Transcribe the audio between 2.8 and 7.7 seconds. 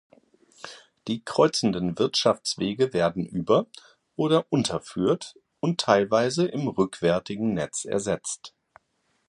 werden über- oder unterführt und teilweise im rückwärtigen